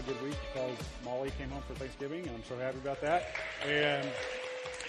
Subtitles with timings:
[0.00, 3.34] a good week because Molly came home for Thanksgiving, and I'm so happy about that.
[3.66, 4.08] And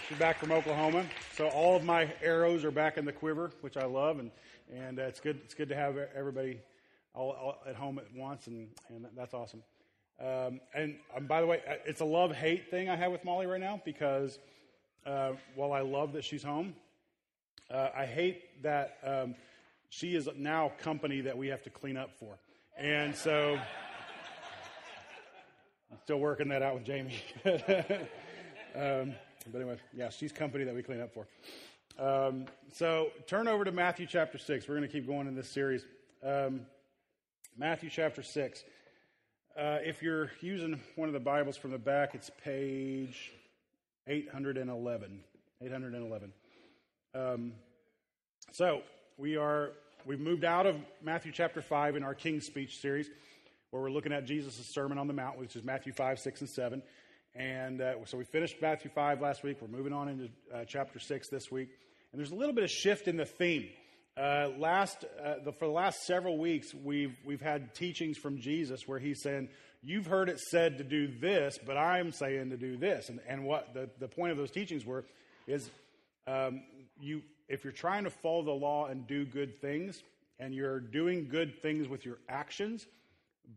[0.08, 1.06] she's back from Oklahoma,
[1.36, 4.32] so all of my arrows are back in the quiver, which I love, and
[4.74, 5.42] and uh, it's good.
[5.44, 6.60] It's good to have everybody
[7.14, 9.62] all, all at home at once, and and that's awesome.
[10.20, 13.26] Um, and um, by the way, uh, it's a love hate thing I have with
[13.26, 14.40] Molly right now because
[15.06, 16.74] uh, while I love that she's home,
[17.70, 19.36] uh, I hate that um,
[19.90, 22.38] she is now company that we have to clean up for.
[22.78, 23.60] And so
[26.04, 27.22] still working that out with Jamie.
[27.46, 29.14] um,
[29.52, 31.28] but anyway, yeah, she's company that we clean up for.
[32.00, 34.68] Um, so turn over to Matthew chapter 6.
[34.68, 35.86] We're going to keep going in this series.
[36.24, 36.62] Um,
[37.58, 38.64] Matthew chapter 6.
[39.58, 43.32] Uh, if you're using one of the Bibles from the back, it's page
[44.08, 45.20] 811.
[45.62, 46.34] 811.
[47.14, 47.52] Um,
[48.52, 48.82] so
[49.18, 49.72] we are
[50.06, 53.10] we've moved out of Matthew chapter 5 in our King's Speech series,
[53.72, 56.50] where we're looking at Jesus' Sermon on the Mount, which is Matthew 5, 6, and
[56.50, 56.84] 7.
[57.34, 59.58] And uh, so we finished Matthew 5 last week.
[59.62, 61.70] We're moving on into uh, chapter 6 this week.
[62.12, 63.70] And there's a little bit of shift in the theme.
[64.18, 68.82] Uh, last, uh, the, for the last several weeks, we've, we've had teachings from Jesus
[68.86, 69.48] where he's saying,
[69.84, 73.10] You've heard it said to do this, but I'm saying to do this.
[73.10, 75.06] And, and what the, the point of those teachings were
[75.48, 75.72] is
[76.28, 76.62] um,
[77.00, 80.04] you, if you're trying to follow the law and do good things,
[80.40, 82.86] and you're doing good things with your actions,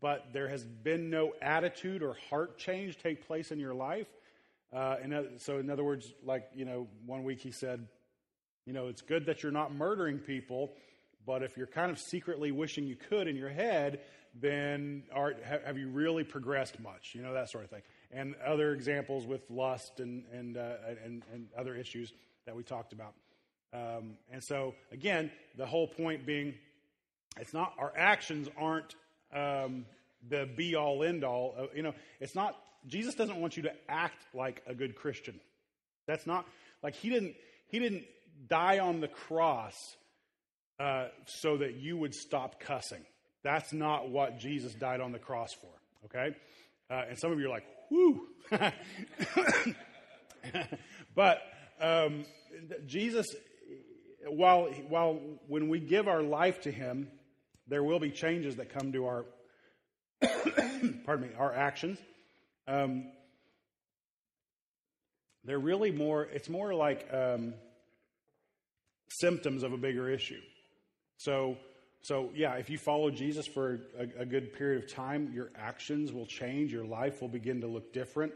[0.00, 4.08] but there has been no attitude or heart change take place in your life.
[4.72, 7.86] Uh, and so, in other words, like, you know, one week he said,
[8.66, 10.72] you know, it's good that you're not murdering people,
[11.26, 14.00] but if you're kind of secretly wishing you could in your head,
[14.40, 17.12] then are, have you really progressed much?
[17.14, 17.82] You know, that sort of thing.
[18.10, 20.74] And other examples with lust and, and, uh,
[21.04, 22.12] and, and other issues
[22.46, 23.14] that we talked about.
[23.72, 26.54] Um, and so, again, the whole point being,
[27.40, 28.94] it's not our actions aren't
[29.32, 29.86] um,
[30.28, 31.54] the be all end all.
[31.58, 32.56] Uh, you know, it's not.
[32.86, 35.40] Jesus doesn't want you to act like a good Christian.
[36.06, 36.46] That's not
[36.82, 37.34] like he didn't.
[37.68, 38.04] He didn't
[38.48, 39.74] die on the cross
[40.78, 43.04] uh, so that you would stop cussing.
[43.42, 45.70] That's not what Jesus died on the cross for.
[46.06, 46.36] Okay,
[46.90, 48.28] uh, and some of you are like, "Whoo!"
[51.14, 51.42] but
[51.80, 52.24] um,
[52.86, 53.26] Jesus
[54.28, 57.08] while, while when we give our life to Him,
[57.66, 59.24] there will be changes that come to our,
[61.04, 61.98] pardon me, our actions.
[62.66, 63.06] Um,
[65.44, 67.54] they're really more, it's more like um,
[69.08, 70.40] symptoms of a bigger issue.
[71.18, 71.56] So,
[72.02, 76.12] so yeah, if you follow Jesus for a, a, good period of time, your actions
[76.12, 78.32] will change, your life will begin to look different.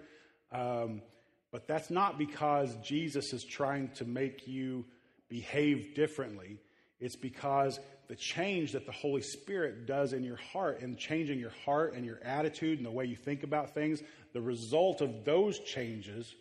[0.53, 1.03] Um,
[1.50, 4.84] but that's not because Jesus is trying to make you
[5.28, 6.59] behave differently.
[7.00, 11.52] It's because the change that the Holy Spirit does in your heart and changing your
[11.64, 14.02] heart and your attitude and the way you think about things,
[14.32, 16.34] the result of those changes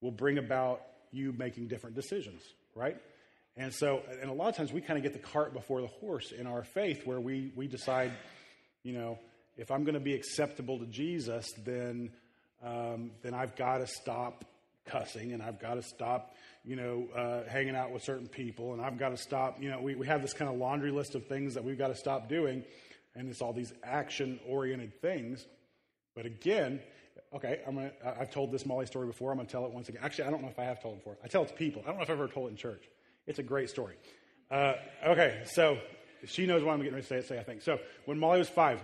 [0.00, 2.42] will bring about you making different decisions,
[2.74, 2.98] right?
[3.56, 5.86] And so, and a lot of times we kind of get the cart before the
[5.86, 8.12] horse in our faith where we, we decide,
[8.82, 9.18] you know,
[9.56, 12.10] if I'm going to be acceptable to Jesus, then,
[12.62, 14.44] um, then I've got to stop
[14.84, 18.80] cussing and I've got to stop, you know, uh, hanging out with certain people and
[18.80, 21.26] I've got to stop, you know, we, we have this kind of laundry list of
[21.26, 22.64] things that we've got to stop doing.
[23.14, 25.46] And it's all these action oriented things.
[26.16, 26.80] But again,
[27.34, 29.30] okay, I'm gonna, I've told this Molly story before.
[29.30, 30.00] I'm going to tell it once again.
[30.02, 31.16] Actually, I don't know if I have told it before.
[31.22, 31.82] I tell it to people.
[31.84, 32.82] I don't know if I've ever told it in church.
[33.26, 33.94] It's a great story.
[34.50, 34.74] Uh,
[35.06, 35.78] okay, so
[36.26, 37.62] she knows what I'm getting ready to say, I think.
[37.62, 38.80] So when Molly was five,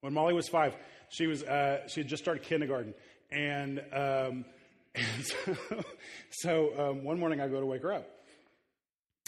[0.00, 0.76] when Molly was five,
[1.08, 2.94] she was uh, she had just started kindergarten,
[3.30, 4.44] and um,
[4.94, 5.56] and so,
[6.30, 8.08] so um, one morning I go to wake her up.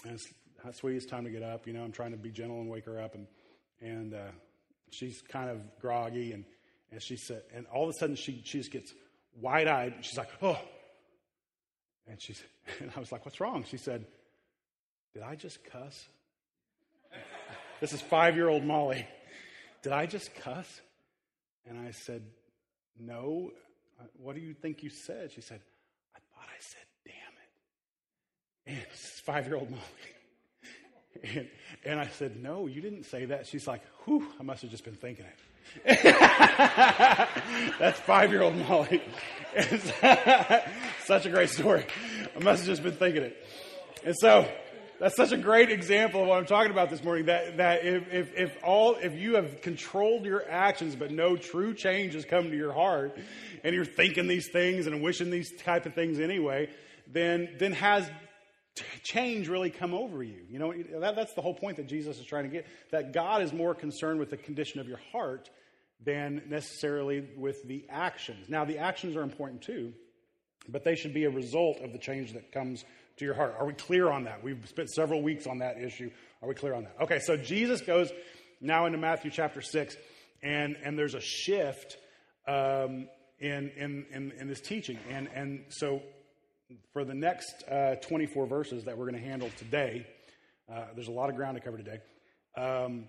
[0.04, 1.66] And it's, sweetie, it's time to get up.
[1.66, 3.14] You know, I'm trying to be gentle and wake her up.
[3.14, 3.26] And,
[3.80, 4.30] and uh,
[4.90, 6.32] she's kind of groggy.
[6.32, 6.44] And,
[6.90, 8.92] and she said, and all of a sudden she, she just gets
[9.40, 9.94] wide eyed.
[10.00, 10.58] She's like, oh.
[12.08, 12.42] And she's,
[12.80, 13.64] and I was like, what's wrong?
[13.68, 14.04] She said,
[15.14, 16.06] did I just cuss?
[17.80, 19.06] this is five year old Molly.
[19.82, 20.80] Did I just cuss?
[21.68, 22.22] And I said,
[22.98, 23.50] no.
[24.00, 25.32] Uh, what do you think you said?
[25.32, 25.60] She said,
[26.14, 28.78] I thought I said, damn it.
[28.78, 29.82] And five year old Molly.
[31.22, 31.48] And,
[31.84, 33.46] and I said, No, you didn't say that.
[33.46, 35.38] She's like, Whew, I must have just been thinking it.
[37.78, 39.02] That's five year old Molly.
[41.04, 41.86] such a great story.
[42.34, 43.46] I must have just been thinking it.
[44.04, 44.50] And so
[45.02, 47.26] that's such a great example of what I'm talking about this morning.
[47.26, 51.74] That, that if, if, if all, if you have controlled your actions, but no true
[51.74, 53.18] change has come to your heart,
[53.64, 56.70] and you're thinking these things and wishing these type of things anyway,
[57.08, 58.08] then, then has
[59.02, 60.38] change really come over you?
[60.48, 62.68] You know, that, that's the whole point that Jesus is trying to get.
[62.92, 65.50] That God is more concerned with the condition of your heart
[66.04, 68.48] than necessarily with the actions.
[68.48, 69.94] Now, the actions are important too,
[70.68, 72.84] but they should be a result of the change that comes
[73.16, 73.56] to your heart.
[73.58, 74.42] Are we clear on that?
[74.42, 76.10] We've spent several weeks on that issue.
[76.42, 76.96] Are we clear on that?
[77.02, 78.10] Okay, so Jesus goes
[78.60, 79.96] now into Matthew chapter 6,
[80.42, 81.96] and, and there's a shift
[82.46, 84.98] um, in, in, in, in, this teaching.
[85.10, 86.02] And, and so
[86.92, 90.06] for the next uh, 24 verses that we're going to handle today,
[90.72, 92.00] uh, there's a lot of ground to cover today.
[92.56, 93.08] Um,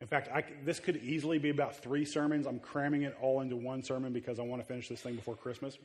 [0.00, 2.46] in fact, I, this could easily be about three sermons.
[2.46, 5.36] I'm cramming it all into one sermon because I want to finish this thing before
[5.36, 5.78] Christmas.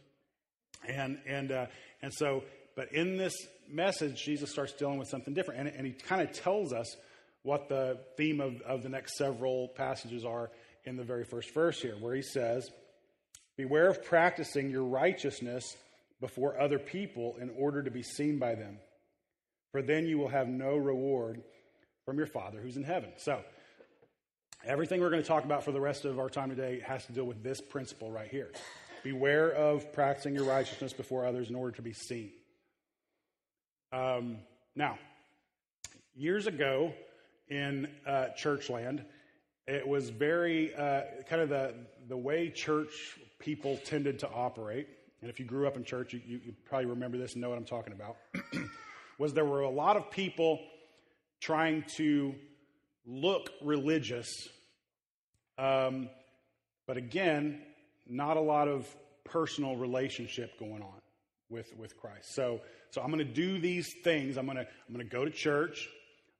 [0.87, 1.65] And, and, uh,
[2.01, 2.43] and so,
[2.77, 3.35] but in this
[3.67, 5.61] message, Jesus starts dealing with something different.
[5.61, 6.95] And, and he kind of tells us
[7.41, 10.51] what the theme of, of the next several passages are
[10.85, 12.69] in the very first verse here, where he says,
[13.57, 15.75] Beware of practicing your righteousness
[16.21, 18.77] before other people in order to be seen by them,
[19.71, 21.41] for then you will have no reward
[22.05, 23.09] from your Father who's in heaven.
[23.17, 23.41] So,
[24.63, 27.11] everything we're going to talk about for the rest of our time today has to
[27.11, 28.51] deal with this principle right here.
[29.03, 32.31] Beware of practicing your righteousness before others in order to be seen.
[33.91, 34.39] Um,
[34.75, 34.97] now,
[36.15, 36.93] years ago
[37.49, 39.03] in uh, Churchland,
[39.65, 41.73] it was very uh, kind of the,
[42.09, 44.87] the way church people tended to operate.
[45.21, 47.49] And if you grew up in church, you, you, you probably remember this and know
[47.49, 48.17] what I'm talking about.
[49.17, 50.59] was there were a lot of people
[51.39, 52.35] trying to
[53.05, 54.27] look religious,
[55.57, 56.09] um,
[56.87, 57.61] but again,
[58.07, 58.85] not a lot of
[59.23, 61.01] personal relationship going on
[61.49, 62.33] with, with Christ.
[62.33, 62.61] So,
[62.91, 64.37] so I'm going to do these things.
[64.37, 65.87] I'm going to, I'm going to go to church.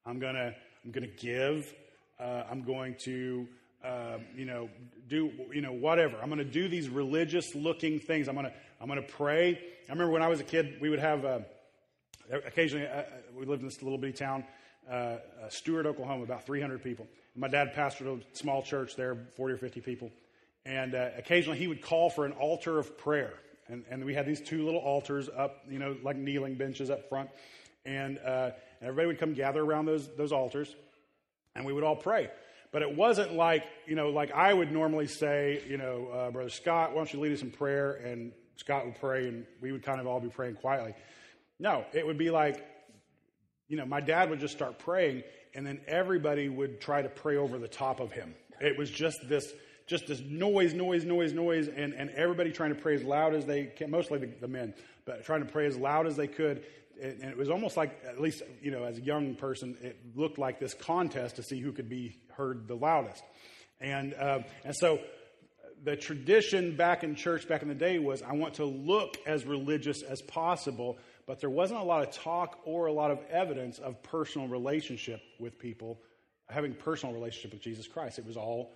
[0.06, 1.74] I'm going to, I'm going to give.
[2.20, 3.48] Uh, I'm going to,
[3.84, 4.70] uh, you know,
[5.08, 6.18] do, you know, whatever.
[6.22, 8.28] I'm going to do these religious looking things.
[8.28, 9.60] I'm going to, I'm going to pray.
[9.88, 11.40] I remember when I was a kid, we would have, uh,
[12.32, 13.04] occasionally, uh,
[13.38, 14.44] we lived in this little bitty town,
[14.90, 15.20] uh, uh,
[15.50, 17.08] Stuart, Oklahoma, about 300 people.
[17.36, 20.12] My dad pastored a small church there, 40 or 50 people.
[20.66, 23.34] And occasionally he would call for an altar of prayer.
[23.70, 27.10] And, and we had these two little altars up, you know, like kneeling benches up
[27.10, 27.30] front.
[27.86, 30.76] And, uh, and everybody would come gather around those, those altars,
[31.56, 32.30] and we would all pray.
[32.72, 36.50] But it wasn't like, you know, like I would normally say, you know, uh, Brother
[36.50, 37.94] Scott, why don't you lead us in prayer?
[37.94, 40.94] And Scott would pray, and we would kind of all be praying quietly.
[41.60, 42.66] No, it would be like,
[43.68, 45.24] you know, my dad would just start praying,
[45.56, 48.36] and then everybody would try to pray over the top of him.
[48.60, 49.52] It was just this
[49.88, 53.46] just this noise, noise, noise, noise, and, and everybody trying to pray as loud as
[53.46, 54.74] they can, mostly the, the men,
[55.06, 56.64] but trying to pray as loud as they could.
[57.02, 59.98] And, and it was almost like, at least, you know, as a young person, it
[60.16, 63.24] looked like this contest to see who could be heard the loudest.
[63.80, 65.00] And, uh, and so
[65.84, 69.46] the tradition back in church back in the day was I want to look as
[69.46, 73.80] religious as possible, but there wasn't a lot of talk or a lot of evidence
[73.80, 76.02] of personal relationship with people,
[76.50, 78.20] having personal relationship with Jesus Christ.
[78.20, 78.74] It was all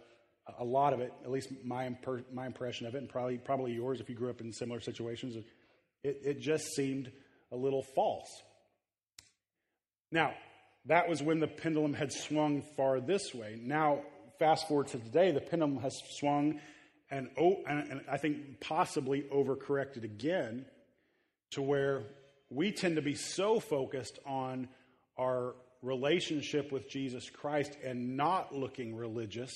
[0.59, 3.73] a lot of it, at least my, imper- my impression of it, and probably, probably
[3.73, 5.35] yours if you grew up in similar situations,
[6.03, 7.11] it, it just seemed
[7.51, 8.29] a little false.
[10.11, 10.33] Now,
[10.85, 13.59] that was when the pendulum had swung far this way.
[13.61, 14.01] Now,
[14.39, 16.59] fast forward to today, the pendulum has swung
[17.11, 20.65] and, oh, and, and I think possibly overcorrected again
[21.51, 22.03] to where
[22.49, 24.69] we tend to be so focused on
[25.17, 29.51] our relationship with Jesus Christ and not looking religious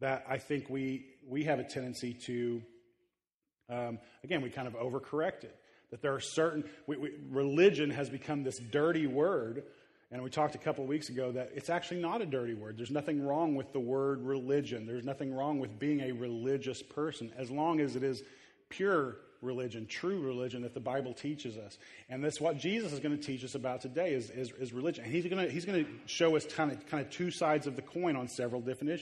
[0.00, 2.62] that I think we, we have a tendency to,
[3.68, 5.56] um, again, we kind of overcorrect it.
[5.90, 9.64] That there are certain, we, we, religion has become this dirty word.
[10.12, 12.76] And we talked a couple of weeks ago that it's actually not a dirty word.
[12.76, 14.86] There's nothing wrong with the word religion.
[14.86, 18.22] There's nothing wrong with being a religious person as long as it is
[18.70, 21.78] pure religion, true religion that the Bible teaches us.
[22.08, 25.04] And that's what Jesus is going to teach us about today is, is, is religion.
[25.04, 27.66] And he's going to, he's going to show us kind of, kind of two sides
[27.66, 29.00] of the coin on several different,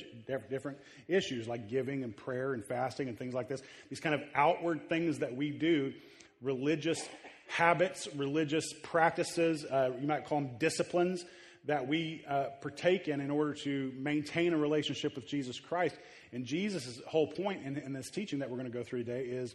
[0.49, 3.63] different issues like giving and prayer and fasting and things like this.
[3.91, 5.93] These kind of outward things that we do,
[6.41, 7.07] religious
[7.49, 11.25] habits, religious practices, uh, you might call them disciplines
[11.65, 15.97] that we uh, partake in in order to maintain a relationship with Jesus Christ.
[16.33, 19.25] And Jesus' whole point in, in this teaching that we're going to go through today
[19.25, 19.55] is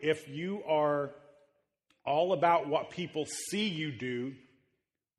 [0.00, 1.10] if you are
[2.04, 4.34] all about what people see you do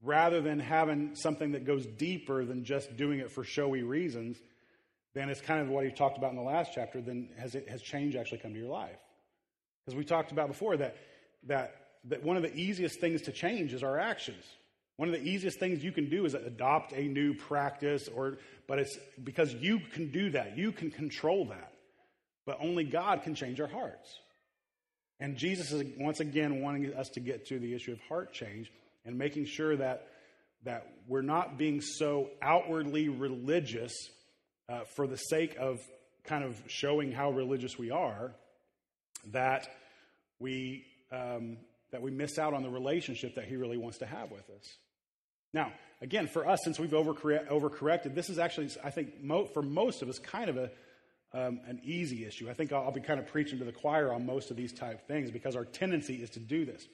[0.02, 4.38] rather than having something that goes deeper than just doing it for showy reasons,
[5.14, 7.02] then it's kind of what he talked about in the last chapter.
[7.02, 8.98] Then has it has change actually come to your life?
[9.84, 10.96] Because we talked about before that
[11.48, 11.76] that
[12.06, 14.44] that one of the easiest things to change is our actions.
[15.00, 18.38] One of the easiest things you can do is adopt a new practice, or
[18.68, 20.58] but it's because you can do that.
[20.58, 21.72] You can control that.
[22.46, 24.20] But only God can change our hearts.
[25.22, 28.74] And Jesus is once again wanting us to get to the issue of heart change
[29.06, 30.06] and making sure that,
[30.66, 33.94] that we're not being so outwardly religious
[34.68, 35.80] uh, for the sake of
[36.26, 38.34] kind of showing how religious we are
[39.32, 39.66] that
[40.40, 41.56] we um,
[41.94, 44.78] that we miss out on the relationship that He really wants to have with us.
[45.54, 49.62] Now, again, for us, since we've over overcorrected, this is actually, I think, mo- for
[49.62, 50.72] most of us, kind of a
[51.34, 52.50] um, an easy issue.
[52.50, 54.74] I think I'll, I'll, be kind of preaching to the choir on most of these
[54.74, 56.88] type things because our tendency is to do this.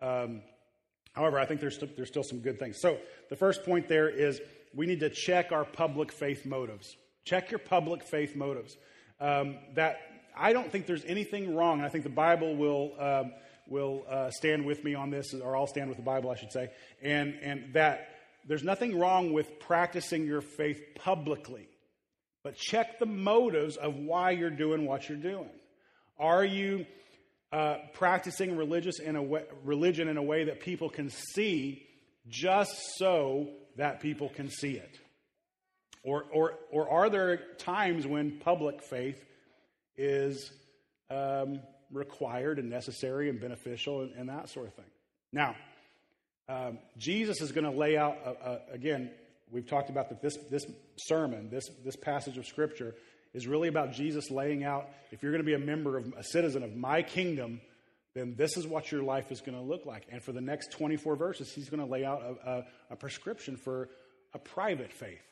[0.00, 0.40] Um,
[1.12, 2.80] however, I think there's, st- there's still some good things.
[2.80, 4.40] So the first point there is
[4.74, 6.96] we need to check our public faith motives.
[7.24, 8.76] Check your public faith motives.
[9.20, 9.98] Um, that
[10.36, 13.32] I don't think there's anything wrong, I think the Bible will um,
[13.68, 16.52] will uh, stand with me on this, or I'll stand with the Bible, I should
[16.52, 16.70] say,
[17.02, 18.08] and and that
[18.46, 21.68] there's nothing wrong with practicing your faith publicly,
[22.42, 25.50] but check the motives of why you're doing what you're doing.
[26.18, 26.86] Are you
[27.52, 31.86] uh, practicing religious in a way, religion in a way that people can see,
[32.28, 34.98] just so that people can see it?
[36.02, 39.24] Or, or, or are there times when public faith
[39.96, 40.52] is
[41.10, 41.60] um,
[41.94, 44.84] required and necessary and beneficial and, and, that sort of thing?
[45.32, 45.56] Now,
[46.48, 49.10] um, Jesus is going to lay out, uh, uh, again,
[49.50, 50.64] we've talked about that this, this
[50.96, 52.94] sermon, this, this passage of Scripture,
[53.32, 56.22] is really about Jesus laying out if you're going to be a member of a
[56.22, 57.60] citizen of my kingdom,
[58.14, 60.06] then this is what your life is going to look like.
[60.10, 63.56] And for the next 24 verses, he's going to lay out a, a, a prescription
[63.56, 63.88] for
[64.34, 65.22] a private faith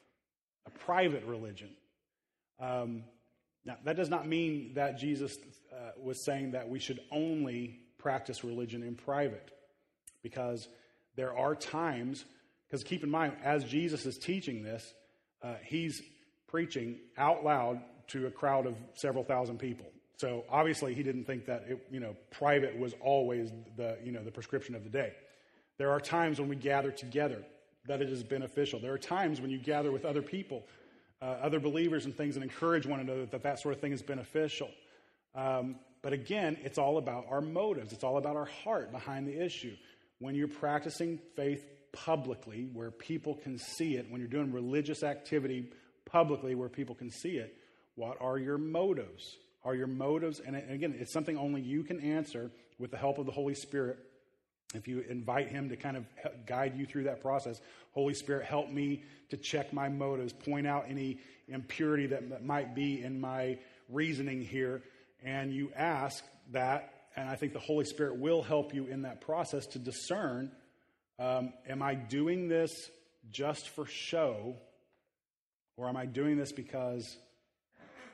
[0.67, 1.71] a private religion.
[2.61, 3.05] Um,
[3.65, 5.37] now, that does not mean that Jesus
[5.73, 9.51] uh, was saying that we should only practice religion in private,
[10.23, 10.69] because
[11.15, 12.25] there are times,
[12.67, 14.93] because keep in mind, as Jesus is teaching this,
[15.43, 16.03] uh, he's
[16.49, 19.87] preaching out loud to a crowd of several thousand people.
[20.17, 24.23] So obviously, he didn't think that it, you know private was always the you know
[24.23, 25.13] the prescription of the day.
[25.79, 27.45] There are times when we gather together
[27.87, 28.79] that it is beneficial.
[28.79, 30.65] There are times when you gather with other people,
[31.23, 34.03] uh, other believers and things, and encourage one another that that sort of thing is
[34.03, 34.69] beneficial.
[35.35, 37.93] Um, but again, it's all about our motives.
[37.93, 39.77] It's all about our heart behind the issue.
[40.19, 45.71] When you're practicing faith publicly, where people can see it, when you're doing religious activity
[46.05, 47.57] publicly, where people can see it,
[47.95, 49.37] what are your motives?
[49.65, 52.51] Are your motives, and again, it's something only you can answer
[52.81, 53.99] with the help of the Holy Spirit
[54.75, 56.07] if you invite him to kind of
[56.47, 57.61] guide you through that process,
[57.93, 63.03] Holy Spirit, help me to check my motives, point out any impurity that might be
[63.03, 64.83] in my reasoning here.
[65.25, 69.21] And you ask that, and I think the Holy Spirit will help you in that
[69.21, 70.51] process to discern
[71.19, 72.73] um, am I doing this
[73.31, 74.57] just for show,
[75.77, 77.17] or am I doing this because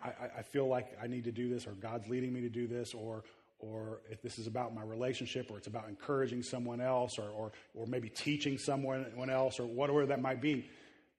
[0.03, 2.67] I, I feel like I need to do this, or God's leading me to do
[2.67, 3.25] this, or
[3.59, 7.53] or if this is about my relationship, or it's about encouraging someone else, or, or,
[7.75, 10.69] or maybe teaching someone else, or whatever that might be.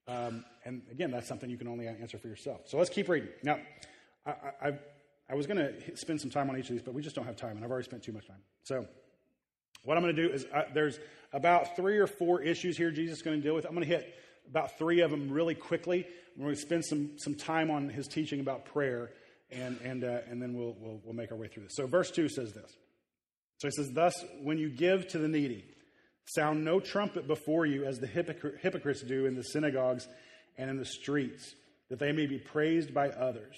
[0.08, 2.62] Um, and again, that's something you can only answer for yourself.
[2.66, 3.30] So let's keep reading.
[3.44, 3.60] Now,
[4.26, 4.80] I, I,
[5.30, 7.26] I was going to spend some time on each of these, but we just don't
[7.26, 8.42] have time, and I've already spent too much time.
[8.64, 8.88] So,
[9.84, 11.00] what I'm going to do is uh, there's
[11.32, 13.66] about three or four issues here Jesus is going to deal with.
[13.66, 14.14] I'm going to hit
[14.50, 16.06] about three of them really quickly.
[16.36, 19.12] We're going to spend some, some time on his teaching about prayer
[19.52, 21.76] and, and, uh, and then we'll, we'll, we'll make our way through this.
[21.76, 22.72] So, verse 2 says this.
[23.60, 25.66] So he says, Thus, when you give to the needy,
[26.26, 30.08] sound no trumpet before you as the hypocrites do in the synagogues
[30.58, 31.56] and in the streets,
[31.90, 33.58] that they may be praised by others.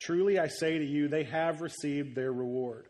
[0.00, 2.86] Truly, I say to you, they have received their reward.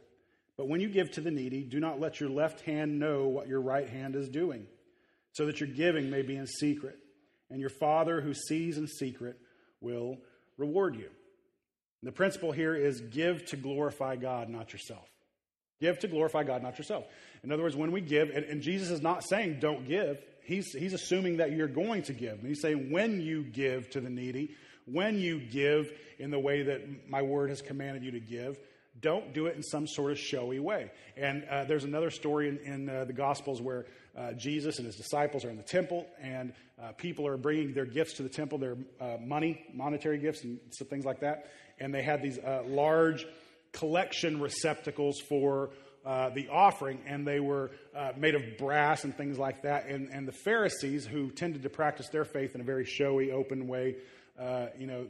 [0.57, 3.49] But when you give to the needy, do not let your left hand know what
[3.49, 4.67] your right hand is doing,
[5.33, 6.97] so that your giving may be in secret.
[7.51, 9.37] And your Father who sees in secret
[9.81, 10.19] will
[10.57, 11.09] reward you.
[12.03, 15.09] The principle here is give to glorify God, not yourself.
[15.81, 17.05] Give to glorify God, not yourself.
[17.43, 20.73] In other words, when we give, and, and, Jesus is not saying don't give, he's,
[20.73, 22.39] he's assuming that you're going to give.
[22.39, 26.63] And he's saying when you give to the needy, when you give in the way
[26.63, 28.59] that my word has commanded you to give,
[29.01, 30.91] don't do it in some sort of showy way.
[31.17, 33.87] And uh, there's another story in, in uh, the Gospels where
[34.19, 37.87] uh, Jesus and his disciples are in the temple, and uh, people are bringing their
[37.87, 40.59] gifts to the temple, their uh, money, monetary gifts, and
[40.89, 43.27] things like that and they had these uh, large
[43.73, 45.71] collection receptacles for
[46.05, 49.87] uh, the offering, and they were uh, made of brass and things like that.
[49.87, 53.67] And, and the Pharisees, who tended to practice their faith in a very showy, open
[53.69, 53.97] way,
[54.39, 55.07] uh, you know,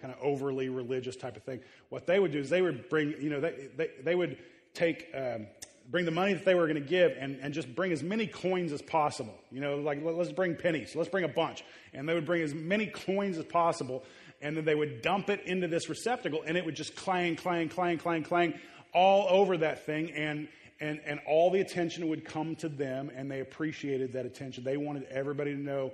[0.00, 3.14] kind of overly religious type of thing, what they would do is they would bring,
[3.20, 4.38] you know, they, they, they would
[4.74, 5.08] take.
[5.14, 5.46] Um,
[5.92, 8.26] bring the money that they were going to give and, and just bring as many
[8.26, 9.38] coins as possible.
[9.52, 11.62] You know, like let's bring pennies, let's bring a bunch.
[11.94, 14.02] And they would bring as many coins as possible
[14.42, 17.68] and then they would dump it into this receptacle, and it would just clang, clang,
[17.68, 18.54] clang, clang, clang
[18.92, 20.48] all over that thing, and
[20.80, 24.64] and and all the attention would come to them, and they appreciated that attention.
[24.64, 25.92] They wanted everybody to know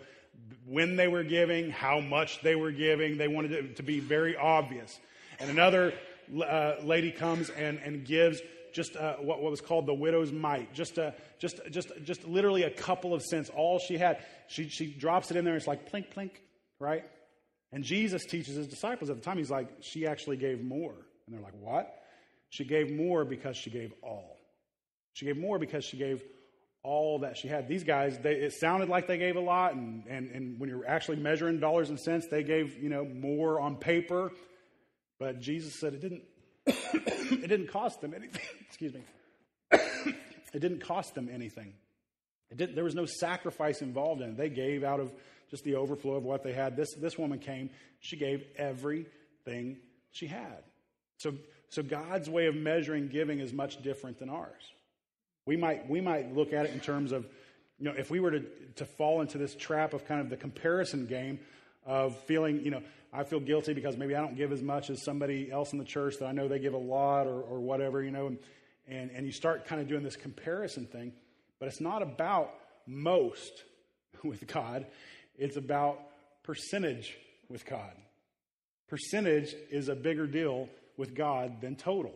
[0.66, 3.18] when they were giving, how much they were giving.
[3.18, 4.98] They wanted it to be very obvious.
[5.40, 5.92] And another
[6.42, 8.40] uh, lady comes and, and gives
[8.78, 12.62] just uh, what, what was called the widow's mite, just, uh, just, just, just literally
[12.62, 14.24] a couple of cents, all she had.
[14.46, 16.30] She, she drops it in there, and it's like plink, plink,
[16.78, 17.04] right?
[17.72, 20.94] And Jesus teaches his disciples at the time, he's like, she actually gave more.
[21.26, 21.92] And they're like, what?
[22.50, 24.36] She gave more because she gave all.
[25.12, 26.22] She gave more because she gave
[26.84, 27.66] all that she had.
[27.66, 30.86] These guys, they, it sounded like they gave a lot, and, and, and when you're
[30.86, 34.30] actually measuring dollars and cents, they gave you know more on paper.
[35.18, 36.22] But Jesus said it didn't.
[37.42, 38.40] it didn't cost them anything.
[38.68, 39.00] Excuse me.
[39.72, 41.72] it didn't cost them anything.
[42.50, 44.36] There was no sacrifice involved in it.
[44.36, 45.12] They gave out of
[45.50, 46.76] just the overflow of what they had.
[46.76, 47.70] This, this woman came,
[48.00, 49.78] she gave everything
[50.12, 50.62] she had.
[51.18, 51.34] So,
[51.68, 54.62] so God's way of measuring giving is much different than ours.
[55.46, 57.26] We might, we might look at it in terms of,
[57.78, 58.44] you know, if we were to,
[58.76, 61.40] to fall into this trap of kind of the comparison game
[61.88, 65.02] of feeling, you know, I feel guilty because maybe I don't give as much as
[65.02, 68.02] somebody else in the church that I know they give a lot or, or whatever,
[68.02, 68.38] you know, and,
[68.86, 71.12] and, and you start kind of doing this comparison thing.
[71.58, 72.52] But it's not about
[72.86, 73.64] most
[74.22, 74.86] with God,
[75.36, 75.98] it's about
[76.42, 77.16] percentage
[77.48, 77.92] with God.
[78.88, 82.12] Percentage is a bigger deal with God than total.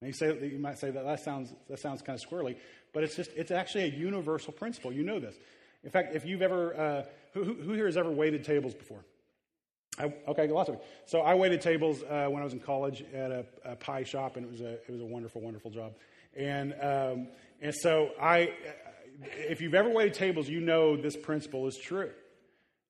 [0.00, 2.56] And you, say, you might say that that sounds, that sounds kind of squirrely,
[2.94, 4.92] but it's just it's actually a universal principle.
[4.92, 5.34] You know this.
[5.84, 7.02] In fact, if you've ever, uh,
[7.34, 9.04] who, who here has ever waited tables before?
[9.98, 10.80] I, okay, lots of you.
[11.06, 14.36] So I waited tables uh, when I was in college at a, a, pie shop,
[14.36, 15.94] and it was a it was a wonderful, wonderful job.
[16.36, 17.28] And um,
[17.60, 18.52] and so I,
[19.22, 22.10] if you've ever waited tables, you know this principle is true,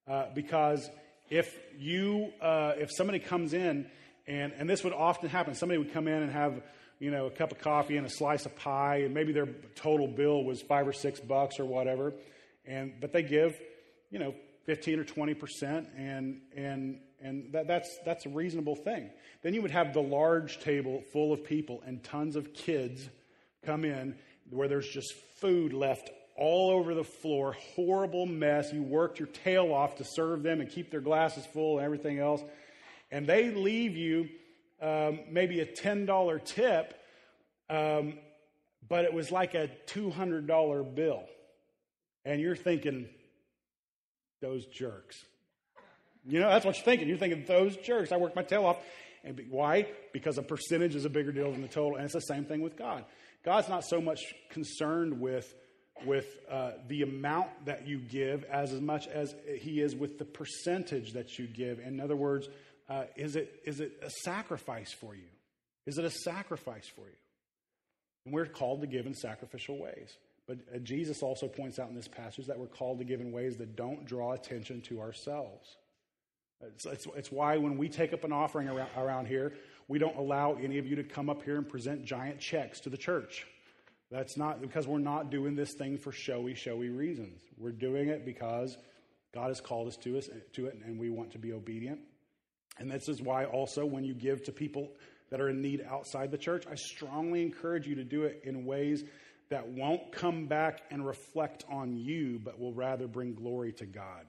[0.07, 0.90] uh, because
[1.30, 3.87] if you uh, if somebody comes in
[4.26, 6.62] and and this would often happen, somebody would come in and have
[6.99, 10.09] you know a cup of coffee and a slice of pie, and maybe their total
[10.09, 12.12] bill was five or six bucks or whatever,
[12.68, 13.58] and but they give
[14.10, 14.34] you know
[14.66, 19.10] 15 or 20 percent, and and and that, that's that's a reasonable thing.
[19.43, 23.08] Then you would have the large table full of people and tons of kids
[23.64, 24.14] come in
[24.50, 28.73] where there's just food left all over the floor, horrible mess.
[28.73, 32.19] You worked your tail off to serve them and keep their glasses full and everything
[32.19, 32.43] else,
[33.10, 34.28] and they leave you
[34.80, 36.95] um, maybe a ten dollar tip,
[37.69, 38.14] um,
[38.88, 41.25] but it was like a two hundred dollar bill,
[42.28, 43.08] and you're thinking
[44.43, 45.25] those jerks.
[46.26, 47.08] You know, that's what you're thinking.
[47.08, 48.76] You're thinking, those jerks, I worked my tail off.
[49.25, 49.86] And why?
[50.12, 51.97] Because a percentage is a bigger deal than the total.
[51.97, 53.06] And it's the same thing with God.
[53.45, 55.54] God's not so much concerned with,
[56.04, 60.26] with uh, the amount that you give as, as much as he is with the
[60.26, 61.78] percentage that you give.
[61.78, 62.47] In other words,
[62.91, 65.28] uh, is, it, is it a sacrifice for you?
[65.86, 67.17] Is it a sacrifice for you?
[68.26, 70.14] And we're called to give in sacrificial ways.
[70.49, 73.30] But uh, Jesus also points out in this passage that we're called to give in
[73.30, 75.76] ways that don't draw attention to ourselves.
[76.63, 79.52] It's, it's, it's, why when we take up an offering around, around here,
[79.87, 82.91] we don't allow any of you to come up here and present giant checks to
[82.91, 83.47] the church.
[84.11, 87.43] That's not because we're not doing this thing for showy, showy reasons.
[87.58, 88.76] We're doing it because
[89.34, 92.00] God has called us to, us to it and we want to be obedient.
[92.78, 94.93] And this is why also when you give to people
[95.30, 98.65] that are in need outside the church, I strongly encourage you to do it in
[98.65, 99.04] ways
[99.50, 104.26] that won't come back and reflect on you, but will rather bring glory to God.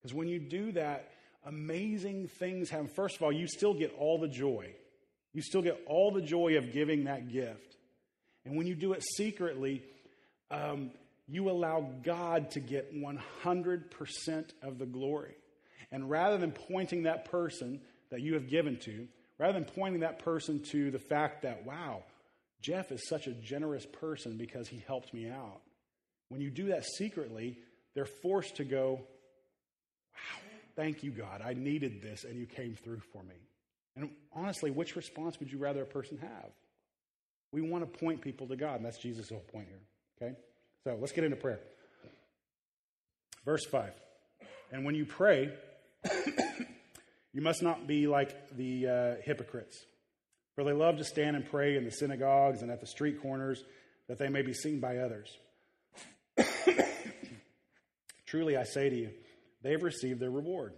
[0.00, 1.10] Because when you do that,
[1.44, 2.88] amazing things happen.
[2.88, 4.72] First of all, you still get all the joy.
[5.32, 7.76] You still get all the joy of giving that gift.
[8.44, 9.82] And when you do it secretly,
[10.50, 10.90] um,
[11.26, 15.34] you allow God to get 100% of the glory.
[15.90, 20.20] And rather than pointing that person that you have given to, rather than pointing that
[20.20, 22.04] person to the fact that, wow,
[22.66, 25.60] Jeff is such a generous person because he helped me out,
[26.30, 27.58] when you do that secretly,
[27.94, 29.00] they're forced to go,
[30.12, 30.40] Wow,
[30.74, 31.42] thank you, God.
[31.44, 33.36] I needed this and you came through for me.
[33.94, 36.50] And honestly, which response would you rather a person have?
[37.52, 40.26] We want to point people to God, and that's Jesus' whole point here.
[40.28, 40.36] Okay?
[40.82, 41.60] So let's get into prayer.
[43.44, 43.92] Verse 5.
[44.72, 45.52] And when you pray,
[47.32, 49.78] you must not be like the uh, hypocrites,
[50.56, 53.62] for they love to stand and pray in the synagogues and at the street corners
[54.08, 55.28] that they may be seen by others.
[58.26, 59.10] Truly, I say to you,
[59.62, 60.72] they've received their reward.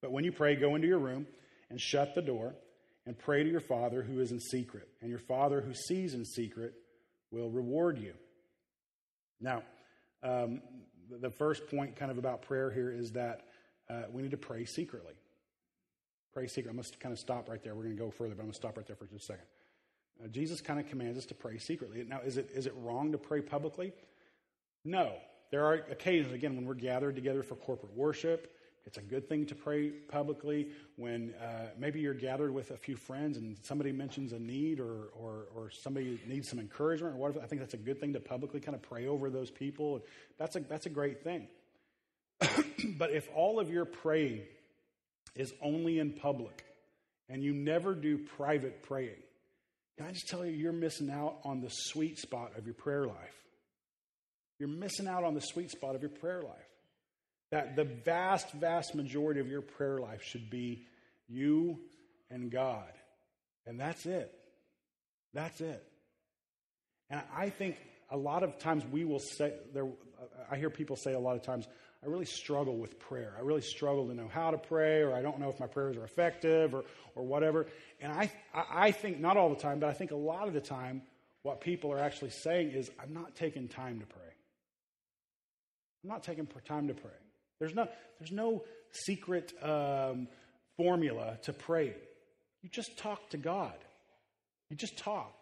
[0.00, 1.26] But when you pray, go into your room
[1.68, 2.54] and shut the door
[3.06, 4.88] and pray to your Father who is in secret.
[5.02, 6.72] And your Father who sees in secret
[7.30, 8.14] will reward you.
[9.40, 9.62] Now,
[10.22, 10.62] um,
[11.20, 13.42] the first point kind of about prayer here is that
[13.88, 15.14] uh, we need to pray secretly.
[16.32, 16.70] Pray secret.
[16.70, 17.74] I must kind of stop right there.
[17.74, 19.26] We're going to go further, but I'm going to stop right there for just a
[19.26, 19.44] second.
[20.22, 22.04] Uh, Jesus kind of commands us to pray secretly.
[22.06, 23.92] Now, is it, is it wrong to pray publicly?
[24.84, 25.14] No.
[25.50, 28.52] There are occasions, again, when we're gathered together for corporate worship,
[28.86, 32.96] It's a good thing to pray publicly when uh, maybe you're gathered with a few
[32.96, 37.40] friends and somebody mentions a need or, or, or somebody needs some encouragement or whatever.
[37.40, 40.00] I think that's a good thing to publicly kind of pray over those people.
[40.38, 41.46] That's a, that's a great thing.
[42.98, 44.42] but if all of your praying
[45.34, 46.64] is only in public
[47.28, 49.22] and you never do private praying,
[49.96, 53.04] can I just tell you, you're missing out on the sweet spot of your prayer
[53.04, 53.34] life.
[54.58, 56.56] You're missing out on the sweet spot of your prayer life.
[57.50, 60.86] That the vast, vast majority of your prayer life should be
[61.28, 61.78] you
[62.30, 62.90] and God.
[63.66, 64.32] And that's it.
[65.34, 65.84] That's it.
[67.08, 67.76] And I think
[68.10, 69.86] a lot of times we will say, there,
[70.50, 71.66] I hear people say a lot of times,
[72.02, 73.34] I really struggle with prayer.
[73.38, 75.96] I really struggle to know how to pray, or I don't know if my prayers
[75.96, 76.84] are effective, or,
[77.14, 77.66] or whatever.
[78.00, 80.60] And I, I think, not all the time, but I think a lot of the
[80.60, 81.02] time,
[81.42, 84.22] what people are actually saying is, I'm not taking time to pray.
[86.02, 87.10] I'm not taking time to pray.
[87.58, 87.86] There's no,
[88.18, 90.28] there's no secret um,
[90.78, 91.94] formula to pray.
[92.62, 93.76] You just talk to God.
[94.70, 95.39] You just talk.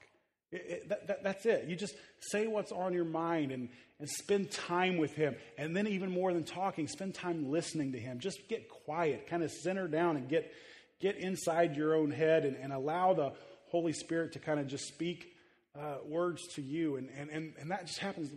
[0.50, 1.66] It, it, that, that, that's it.
[1.68, 5.36] You just say what's on your mind and, and spend time with Him.
[5.58, 8.18] And then, even more than talking, spend time listening to Him.
[8.18, 10.52] Just get quiet, kind of center down and get,
[11.00, 13.32] get inside your own head and, and allow the
[13.70, 15.34] Holy Spirit to kind of just speak
[15.78, 16.96] uh, words to you.
[16.96, 18.30] And, and, and, and that just happens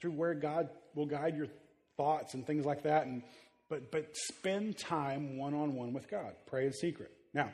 [0.00, 1.46] through where God will guide your
[1.96, 3.06] thoughts and things like that.
[3.06, 3.22] And,
[3.68, 6.34] but, but spend time one on one with God.
[6.46, 7.12] Pray in secret.
[7.32, 7.50] Now,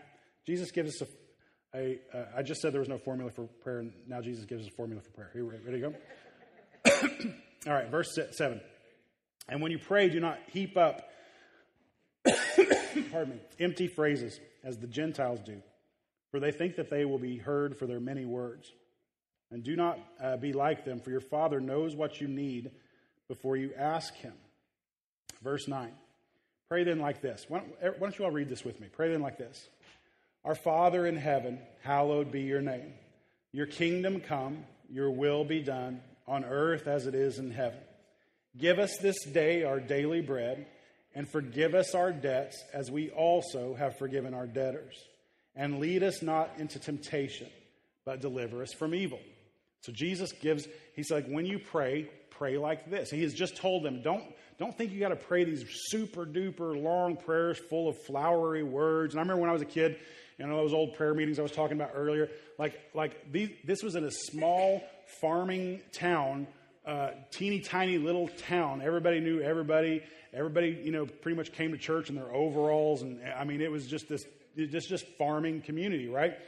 [0.46, 1.27] Jesus gives us a,
[1.74, 4.62] a uh, I just said there was no formula for prayer, and now Jesus gives
[4.62, 5.30] us a formula for prayer.
[5.32, 7.30] Here, ready to go?
[7.66, 8.60] All right, verse 7.
[9.48, 11.08] And when you pray, do not heap up,
[12.24, 15.62] pardon me, empty phrases as the Gentiles do,
[16.30, 18.70] for they think that they will be heard for their many words.
[19.50, 22.70] And do not uh, be like them, for your Father knows what you need
[23.28, 24.34] before you ask him.
[25.42, 25.90] Verse 9.
[26.68, 27.46] Pray then like this.
[27.48, 28.88] Why don't, why don't you all read this with me?
[28.92, 29.68] Pray then like this
[30.48, 32.94] Our Father in heaven, hallowed be your name.
[33.52, 37.80] Your kingdom come, your will be done, on earth as it is in heaven.
[38.56, 40.66] Give us this day our daily bread,
[41.14, 44.94] and forgive us our debts as we also have forgiven our debtors.
[45.54, 47.48] And lead us not into temptation,
[48.06, 49.20] but deliver us from evil.
[49.82, 53.10] So Jesus gives, he's like, when you pray, pray like this.
[53.10, 54.24] He has just told them, don't,
[54.58, 59.12] don't think you got to pray these super duper long prayers full of flowery words.
[59.12, 59.98] And I remember when I was a kid,
[60.38, 63.82] you know, those old prayer meetings I was talking about earlier, like, like these, this
[63.82, 64.82] was in a small
[65.20, 66.46] farming town,
[66.86, 68.80] uh, teeny tiny little town.
[68.80, 70.02] Everybody knew everybody.
[70.32, 73.02] Everybody, you know, pretty much came to church in their overalls.
[73.02, 74.24] And I mean, it was just this,
[74.56, 76.38] just, just farming community, right?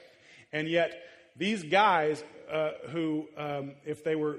[0.53, 1.03] And yet,
[1.37, 4.39] these guys uh, who, um, if they were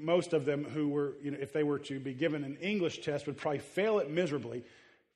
[0.00, 3.02] most of them who were, you know, if they were to be given an English
[3.02, 4.64] test, would probably fail it miserably.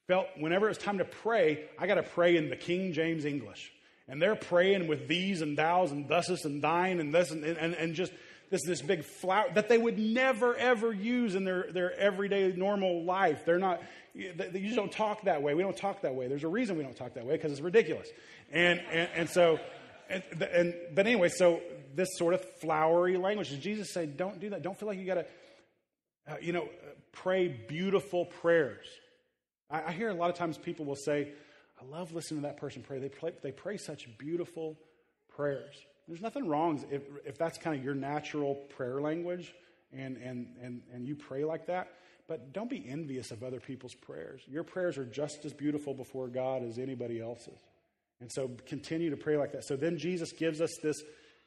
[0.06, 3.72] Felt whenever it's time to pray, I got to pray in the King James English.
[4.06, 7.74] And they're praying with these and thous and thuses and thine and this and, and,
[7.74, 8.12] and just
[8.50, 13.04] this, this big flower that they would never ever use in their, their everyday normal
[13.04, 13.46] life.
[13.46, 15.54] They're not, you just don't talk that way.
[15.54, 16.28] We don't talk that way.
[16.28, 18.08] There's a reason we don't talk that way because it's ridiculous.
[18.52, 19.58] And, and, and so,
[20.10, 21.62] and, and, but anyway, so
[21.94, 23.48] this sort of flowery language.
[23.48, 24.62] Does Jesus said, don't do that?
[24.62, 25.26] Don't feel like you got to,
[26.28, 26.68] uh, you know,
[27.12, 28.86] pray beautiful prayers.
[29.74, 31.32] I, I, hear a lot of times people will say,
[31.80, 33.00] I love listening to that person pray.
[33.00, 34.78] They pray, they pray such beautiful
[35.34, 35.74] prayers.
[36.06, 39.52] There's nothing wrong if, if that's kind of your natural prayer language
[39.92, 41.88] and, and, and, and you pray like that.
[42.28, 44.42] But don't be envious of other people's prayers.
[44.46, 47.58] Your prayers are just as beautiful before God as anybody else's.
[48.20, 49.64] And so continue to pray like that.
[49.64, 51.02] So then Jesus gives us this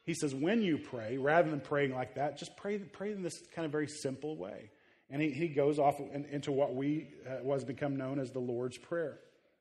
[0.08, 3.42] he says, when you pray, rather than praying like that, just pray, pray in this
[3.54, 4.70] kind of very simple way.
[5.10, 8.40] And he, he goes off in, into what we uh, was become known as the
[8.40, 9.18] Lord's Prayer.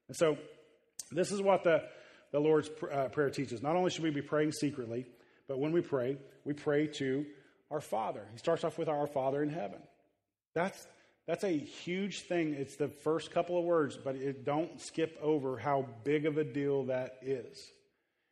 [0.08, 0.38] And so
[1.12, 1.84] this is what the,
[2.32, 3.62] the Lord's pr- uh, Prayer teaches.
[3.62, 5.06] Not only should we be praying secretly,
[5.48, 7.26] but when we pray, we pray to
[7.72, 8.26] our Father.
[8.34, 9.80] He starts off with our Father in heaven.
[10.54, 10.86] That's,
[11.28, 12.54] that's a huge thing.
[12.54, 16.44] It's the first couple of words, but it, don't skip over how big of a
[16.44, 17.72] deal that is.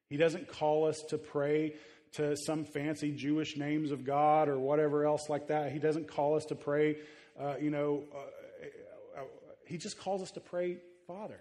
[0.09, 1.75] He doesn't call us to pray
[2.15, 5.71] to some fancy Jewish names of God or whatever else like that.
[5.71, 6.97] He doesn't call us to pray,
[7.39, 9.23] uh, you know, uh, uh,
[9.65, 11.39] he just calls us to pray, Father.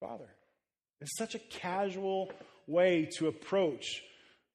[0.00, 0.28] Father.
[1.00, 2.30] It's such a casual
[2.66, 4.02] way to approach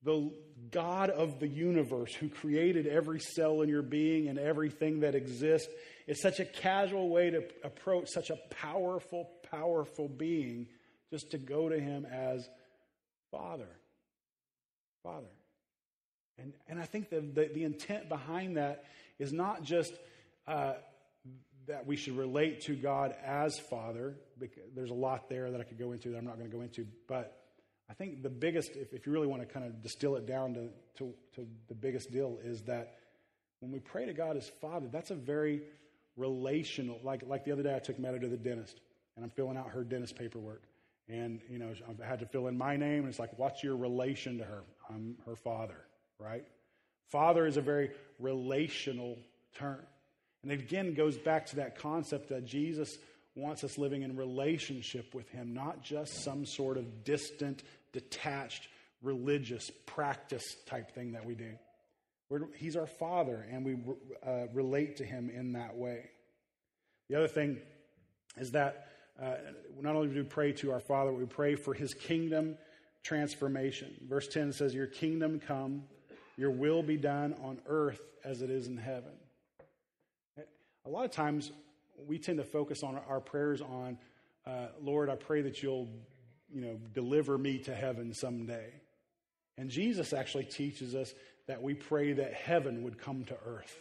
[0.03, 0.29] the
[0.69, 5.69] God of the universe who created every cell in your being and everything that exists.
[6.07, 10.67] It's such a casual way to approach such a powerful, powerful being
[11.09, 12.47] just to go to him as
[13.31, 13.69] Father.
[15.03, 15.27] Father.
[16.37, 18.85] And, and I think the, the, the intent behind that
[19.19, 19.93] is not just
[20.47, 20.73] uh,
[21.67, 24.15] that we should relate to God as Father.
[24.75, 26.63] There's a lot there that I could go into that I'm not going to go
[26.63, 27.37] into, but
[27.89, 30.53] I think the biggest, if, if you really want to kind of distill it down
[30.55, 32.95] to, to, to the biggest deal, is that
[33.59, 35.61] when we pray to God as Father, that's a very
[36.17, 36.99] relational.
[37.03, 38.79] Like like the other day, I took Meta to the dentist,
[39.15, 40.63] and I'm filling out her dentist paperwork,
[41.09, 43.75] and you know I've had to fill in my name, and it's like, what's your
[43.75, 44.63] relation to her?
[44.89, 45.77] I'm her father,
[46.19, 46.45] right?
[47.09, 49.17] Father is a very relational
[49.55, 49.81] term.
[50.41, 52.97] And it again goes back to that concept that Jesus
[53.35, 58.67] wants us living in relationship with Him, not just some sort of distant, detached,
[59.01, 61.51] religious practice type thing that we do.
[62.29, 63.77] We're, he's our Father, and we
[64.25, 66.09] uh, relate to Him in that way.
[67.09, 67.59] The other thing
[68.37, 68.87] is that
[69.21, 69.35] uh,
[69.81, 72.57] not only do we pray to our Father, we pray for His kingdom
[73.03, 73.93] transformation.
[74.07, 75.83] Verse 10 says, Your kingdom come,
[76.37, 79.11] your will be done on earth as it is in heaven.
[80.85, 81.51] A lot of times
[82.07, 83.97] we tend to focus on our prayers on,
[84.45, 85.87] uh, Lord, I pray that you'll,
[86.53, 88.73] you know, deliver me to heaven someday.
[89.57, 91.13] And Jesus actually teaches us
[91.47, 93.77] that we pray that heaven would come to earth.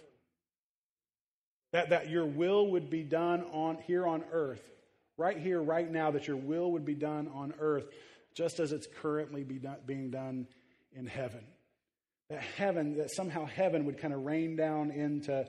[1.73, 4.69] That, that your will would be done on here on earth,
[5.17, 7.87] right here, right now, that your will would be done on earth,
[8.35, 10.47] just as it's currently be done, being done
[10.95, 11.45] in heaven.
[12.31, 15.47] That heaven, that somehow heaven would kind of rain down into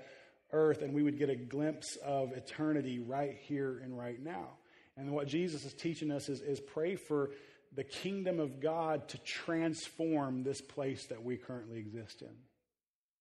[0.51, 4.49] earth and we would get a glimpse of eternity right here and right now.
[4.95, 7.31] And what Jesus is teaching us is, is pray for
[7.75, 12.35] the kingdom of God to transform this place that we currently exist in.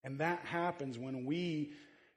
[0.05, 1.72] And that happens when we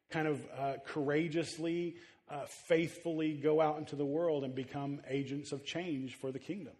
[0.09, 1.95] kind of uh, courageously,
[2.29, 6.73] uh, faithfully go out into the world and become agents of change for the kingdom.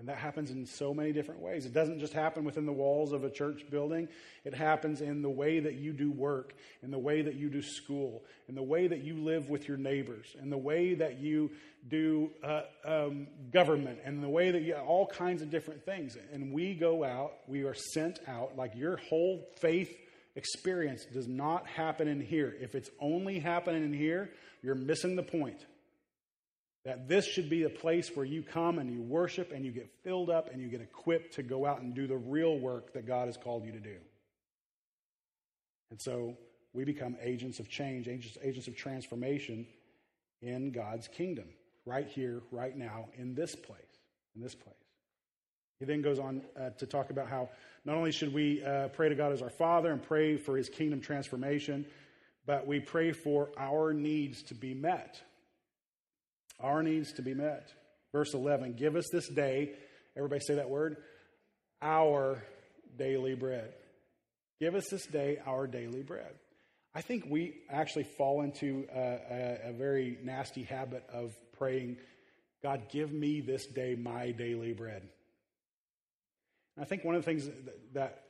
[0.00, 1.66] And that happens in so many different ways.
[1.66, 4.08] It doesn't just happen within the walls of a church building.
[4.44, 7.62] It happens in the way that you do work, in the way that you do
[7.62, 11.52] school, in the way that you live with your neighbors, in the way that you
[11.88, 16.16] do uh, um, government, and the way that you, all kinds of different things.
[16.32, 19.96] And we go out, we are sent out, like your whole faith
[20.36, 22.54] experience does not happen in here.
[22.60, 24.30] If it's only happening in here,
[24.62, 25.64] you're missing the point.
[26.84, 29.90] That this should be a place where you come and you worship and you get
[30.02, 33.06] filled up and you get equipped to go out and do the real work that
[33.06, 33.96] God has called you to do.
[35.90, 36.36] And so
[36.74, 39.66] we become agents of change, agents, agents of transformation
[40.42, 41.46] in God's kingdom,
[41.86, 43.78] right here, right now, in this place.
[44.34, 44.83] In this place.
[45.78, 47.50] He then goes on uh, to talk about how
[47.84, 50.68] not only should we uh, pray to God as our Father and pray for his
[50.68, 51.84] kingdom transformation,
[52.46, 55.20] but we pray for our needs to be met.
[56.60, 57.72] Our needs to be met.
[58.12, 59.72] Verse 11 Give us this day,
[60.16, 60.96] everybody say that word,
[61.82, 62.42] our
[62.96, 63.72] daily bread.
[64.60, 66.32] Give us this day our daily bread.
[66.94, 71.96] I think we actually fall into a, a, a very nasty habit of praying,
[72.62, 75.02] God, give me this day my daily bread.
[76.76, 78.24] And I think one of the things that, that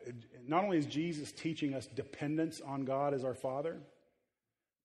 [0.46, 3.78] not only is Jesus teaching us dependence on God as our Father,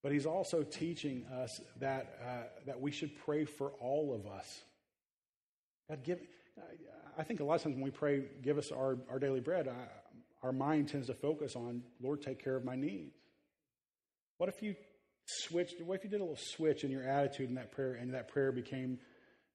[0.02, 4.62] but he's also teaching us that, uh, that we should pray for all of us.
[5.90, 6.20] God, give,
[7.18, 9.68] I think a lot of times when we pray, give us our, our daily bread,
[9.68, 13.14] I, our mind tends to focus on, Lord, take care of my needs.
[14.38, 14.76] What if you
[15.26, 18.14] switched, what if you did a little switch in your attitude in that prayer, and
[18.14, 19.00] that prayer became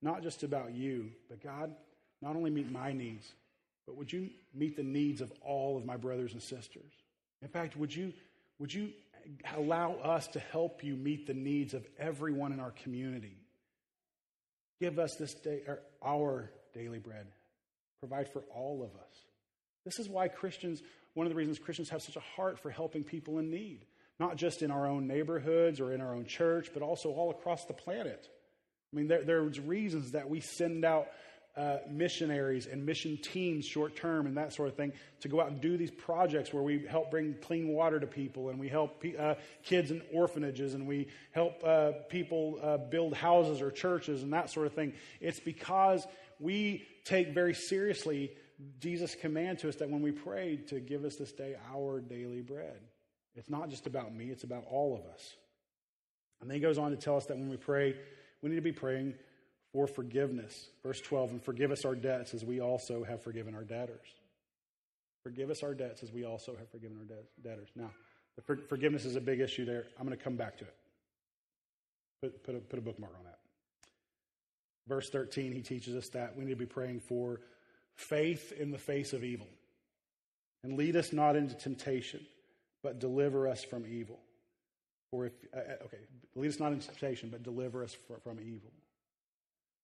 [0.03, 1.75] not just about you, but God,
[2.21, 3.33] not only meet my needs,
[3.87, 6.93] but would you meet the needs of all of my brothers and sisters?
[7.43, 8.13] In fact, would you,
[8.59, 8.91] would you
[9.57, 13.37] allow us to help you meet the needs of everyone in our community.
[14.81, 15.63] Give us this day
[16.05, 17.27] our daily bread.
[18.01, 19.17] Provide for all of us.
[19.85, 20.83] This is why Christians,
[21.15, 23.85] one of the reasons Christians have such a heart for helping people in need,
[24.19, 27.65] not just in our own neighborhoods or in our own church, but also all across
[27.67, 28.29] the planet.
[28.93, 31.09] I mean, there, there's reasons that we send out
[31.57, 35.49] uh, missionaries and mission teams short term and that sort of thing to go out
[35.49, 39.01] and do these projects where we help bring clean water to people and we help
[39.01, 44.23] pe- uh, kids in orphanages and we help uh, people uh, build houses or churches
[44.23, 44.93] and that sort of thing.
[45.21, 46.07] It's because
[46.41, 48.33] we take very seriously
[48.81, 52.41] Jesus' command to us that when we pray to give us this day our daily
[52.41, 52.81] bread.
[53.37, 55.35] It's not just about me, it's about all of us.
[56.41, 57.97] And then he goes on to tell us that when we pray,
[58.43, 59.15] we need to be praying
[59.75, 60.69] for forgiveness.
[60.85, 64.07] Verse 12, and forgive us our debts as we also have forgiven our debtors.
[65.25, 67.69] Forgive us our debts as we also have forgiven our debtors.
[67.75, 67.91] Now,
[68.37, 69.85] the for- forgiveness is a big issue there.
[69.99, 70.77] I'm going to come back to it.
[72.23, 73.39] Put, put, a, put a bookmark on that.
[74.87, 77.41] Verse 13, he teaches us that we need to be praying for
[77.97, 79.49] faith in the face of evil.
[80.63, 82.25] And lead us not into temptation,
[82.85, 84.21] but deliver us from evil.
[85.11, 85.99] Or if, uh, uh, okay,
[86.37, 88.71] lead us not into temptation, but deliver us from evil.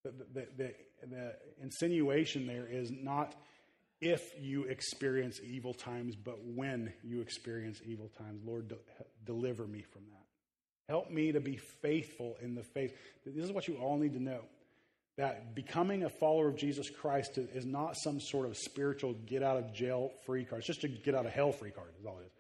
[0.02, 0.74] The, the, the,
[1.08, 3.34] the, insinuation there is not
[4.00, 8.40] if you experience evil times, but when you experience evil times.
[8.44, 8.76] Lord, de-
[9.26, 10.24] deliver me from that.
[10.88, 12.96] Help me to be faithful in the faith.
[13.26, 14.40] This is what you all need to know
[15.20, 19.58] that becoming a follower of Jesus Christ is not some sort of spiritual get out
[19.58, 20.60] of jail free card.
[20.60, 22.32] It's just a get out of hell free card, is all it is.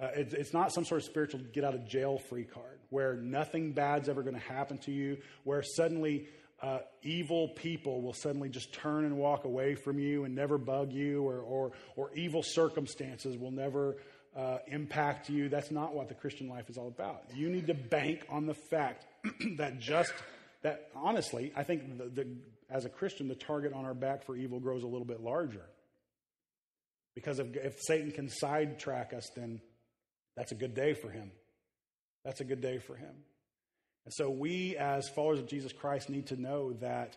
[0.00, 3.14] Uh, it's, it's, not some sort of spiritual get out of jail free card where
[3.14, 6.26] nothing bad's ever going to happen to you, where suddenly
[6.64, 10.94] uh, evil people will suddenly just turn and walk away from you and never bug
[10.94, 13.96] you, or, or, or evil circumstances will never
[14.34, 15.50] uh, impact you.
[15.50, 17.24] That's not what the Christian life is all about.
[17.34, 19.04] You need to bank on the fact
[19.58, 20.14] that just
[20.62, 22.28] that, honestly, I think the, the,
[22.70, 25.66] as a Christian, the target on our back for evil grows a little bit larger.
[27.14, 29.60] Because if, if Satan can sidetrack us, then
[30.34, 31.30] that's a good day for him.
[32.24, 33.12] That's a good day for him.
[34.04, 37.16] And so we, as followers of Jesus Christ, need to know that,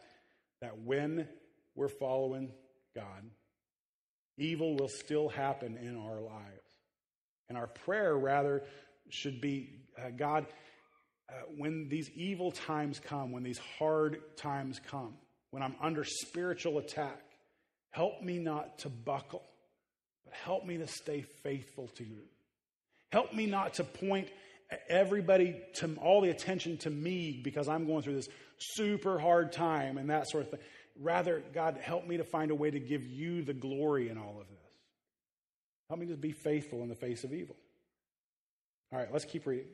[0.62, 1.28] that when
[1.76, 2.52] we're following
[2.96, 3.24] God,
[4.38, 6.62] evil will still happen in our lives.
[7.50, 8.64] And our prayer, rather,
[9.10, 10.46] should be uh, God,
[11.30, 15.16] uh, when these evil times come, when these hard times come,
[15.52, 17.22] when I'm under spiritual attack,
[17.92, 19.44] help me not to buckle,
[20.26, 22.24] but help me to stay faithful to you.
[23.12, 24.30] Help me not to point
[24.90, 29.98] everybody to all the attention to me because I'm going through this super hard time
[29.98, 30.60] and that sort of thing.
[31.00, 34.38] Rather, God, help me to find a way to give you the glory in all
[34.40, 34.58] of this.
[35.90, 37.56] Help me to be faithful in the face of evil.
[38.92, 39.68] All right, let's keep reading.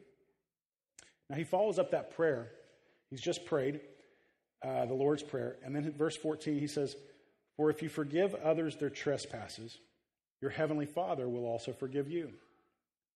[1.29, 2.51] Now, he follows up that prayer.
[3.09, 3.79] He's just prayed
[4.63, 5.57] uh, the Lord's Prayer.
[5.63, 6.95] And then in verse 14, he says,
[7.57, 9.77] For if you forgive others their trespasses,
[10.41, 12.31] your heavenly Father will also forgive you.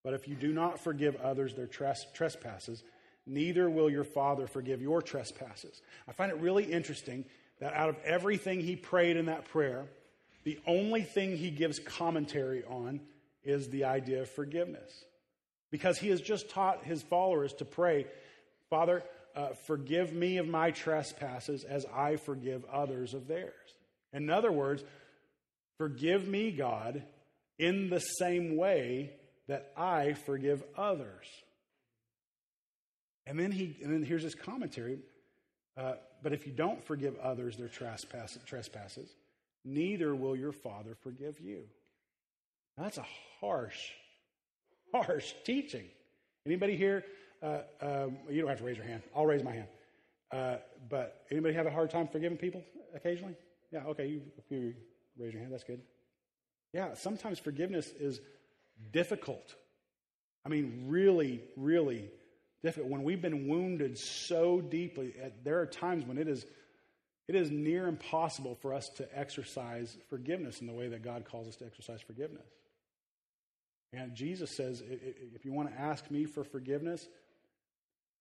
[0.07, 2.81] But if you do not forgive others their trespasses,
[3.25, 5.81] neither will your Father forgive your trespasses.
[6.07, 7.25] I find it really interesting
[7.59, 9.83] that out of everything he prayed in that prayer,
[10.45, 13.01] the only thing he gives commentary on
[13.43, 14.89] is the idea of forgiveness.
[15.71, 18.05] Because he has just taught his followers to pray,
[18.69, 19.03] Father,
[19.35, 23.51] uh, forgive me of my trespasses as I forgive others of theirs.
[24.13, 24.85] In other words,
[25.77, 27.03] forgive me, God,
[27.59, 29.11] in the same way
[29.47, 31.25] that I forgive others.
[33.25, 34.99] And then he, and then here's his commentary.
[35.75, 39.09] Uh, but if you don't forgive others their trespass, trespasses,
[39.63, 41.63] neither will your Father forgive you.
[42.77, 43.05] Now, that's a
[43.39, 43.89] harsh,
[44.93, 45.85] harsh teaching.
[46.45, 47.03] Anybody here?
[47.41, 49.03] Uh, um, you don't have to raise your hand.
[49.15, 49.67] I'll raise my hand.
[50.31, 50.57] Uh,
[50.89, 52.63] but anybody have a hard time forgiving people
[52.95, 53.35] occasionally?
[53.71, 53.83] Yeah.
[53.87, 54.07] Okay.
[54.07, 54.73] You, you
[55.19, 55.53] raise your hand.
[55.53, 55.81] That's good.
[56.73, 56.93] Yeah.
[56.93, 58.21] Sometimes forgiveness is
[58.91, 59.55] difficult.
[60.45, 62.09] I mean, really, really
[62.63, 62.89] difficult.
[62.89, 65.13] When we've been wounded so deeply,
[65.43, 66.45] there are times when it is,
[67.27, 71.47] it is near impossible for us to exercise forgiveness in the way that God calls
[71.47, 72.47] us to exercise forgiveness.
[73.93, 77.07] And Jesus says, if you want to ask me for forgiveness,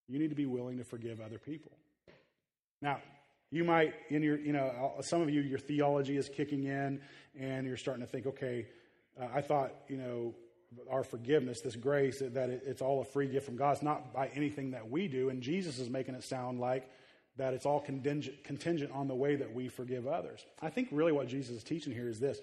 [0.08, 1.72] you need to be willing to forgive other people.
[2.80, 3.00] Now,
[3.50, 7.00] you might, in your, you know, some of you, your theology is kicking in
[7.38, 8.66] and you're starting to think, okay,
[9.20, 10.34] uh, I thought, you know,
[10.90, 13.72] our forgiveness, this grace, that it's all a free gift from God.
[13.72, 15.28] It's not by anything that we do.
[15.28, 16.88] And Jesus is making it sound like
[17.36, 20.44] that it's all contingent, on the way that we forgive others.
[20.60, 22.40] I think really what Jesus is teaching here is this.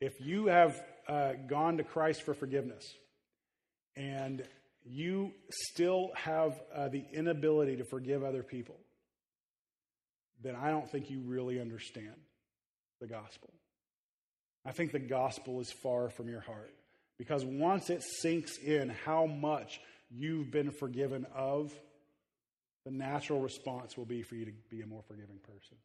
[0.00, 2.94] If you have uh, gone to Christ for forgiveness
[3.96, 4.42] and
[4.84, 8.76] you still have uh, the inability to forgive other people,
[10.42, 12.14] then I don't think you really understand
[13.00, 13.50] the gospel.
[14.66, 16.74] I think the gospel is far from your heart.
[17.18, 21.72] Because once it sinks in how much you've been forgiven of,
[22.84, 25.76] the natural response will be for you to be a more forgiving person.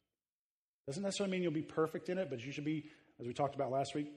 [0.86, 2.84] Doesn't necessarily mean you'll be perfect in it, but you should be,
[3.20, 4.12] as we talked about last week,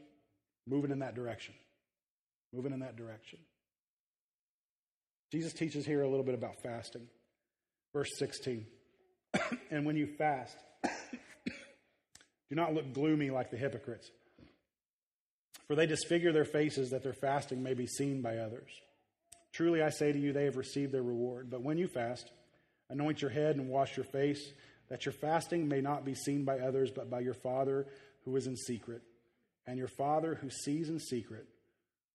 [0.67, 1.53] moving in that direction.
[2.53, 3.39] Moving in that direction.
[5.31, 7.07] Jesus teaches here a little bit about fasting.
[7.93, 8.65] Verse 16.
[9.71, 10.57] and when you fast,
[11.45, 14.09] do not look gloomy like the hypocrites
[15.67, 18.69] for they disfigure their faces that their fasting may be seen by others.
[19.51, 21.49] Truly I say to you, they have received their reward.
[21.49, 22.29] But when you fast,
[22.89, 24.51] anoint your head and wash your face,
[24.89, 27.87] that your fasting may not be seen by others, but by your Father
[28.25, 29.01] who is in secret.
[29.65, 31.47] And your Father who sees in secret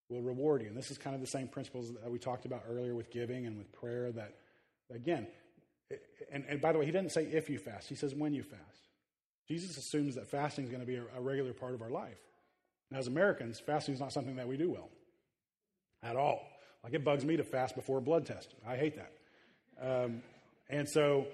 [0.07, 0.67] will reward you.
[0.67, 3.45] And this is kind of the same principles that we talked about earlier with giving
[3.45, 4.11] and with prayer.
[4.11, 4.35] That,
[4.93, 5.27] again,
[6.31, 8.43] and, and by the way, he doesn't say if you fast, he says when you
[8.43, 8.61] fast.
[9.47, 12.19] Jesus assumes that fasting is going to be a, a regular part of our life.
[12.91, 14.89] And as Americans, fasting is not something that we do well
[16.03, 16.45] at all.
[16.83, 18.53] Like it bugs me to fast before a blood test.
[18.67, 19.13] I hate that.
[19.81, 20.21] Um,
[20.69, 21.27] and so,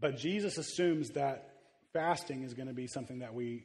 [0.00, 1.54] but Jesus assumes that
[1.92, 3.64] fasting is going to be something that we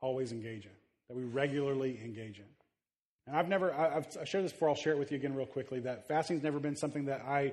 [0.00, 0.72] always engage in,
[1.08, 2.46] that we regularly engage in.
[3.26, 5.46] And I've never, I've, I've shared this before, I'll share it with you again real
[5.46, 7.52] quickly, that fasting's never been something that I